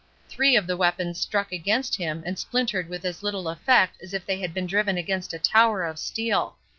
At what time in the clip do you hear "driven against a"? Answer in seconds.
4.65-5.37